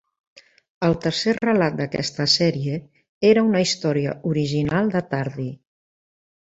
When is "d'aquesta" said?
1.83-2.27